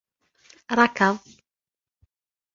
ركض. 0.79 1.19